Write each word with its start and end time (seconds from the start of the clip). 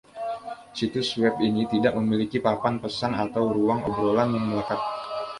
Situs 0.77 1.09
web 1.21 1.35
ini 1.49 1.63
tidak 1.73 1.93
memiliki 1.99 2.37
papan 2.47 2.75
pesan 2.83 3.13
atau 3.25 3.43
ruang 3.55 3.79
obrolan 3.89 4.29
yang 4.35 4.45
melekat. 4.49 4.79